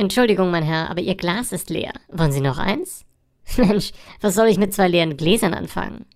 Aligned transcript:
Entschuldigung, 0.00 0.50
mein 0.50 0.62
Herr, 0.62 0.88
aber 0.88 1.02
Ihr 1.02 1.14
Glas 1.14 1.52
ist 1.52 1.68
leer. 1.68 1.92
Wollen 2.08 2.32
Sie 2.32 2.40
noch 2.40 2.56
eins? 2.56 3.04
Mensch, 3.58 3.90
was 4.22 4.34
soll 4.34 4.46
ich 4.46 4.56
mit 4.56 4.72
zwei 4.72 4.88
leeren 4.88 5.18
Gläsern 5.18 5.52
anfangen? 5.52 6.06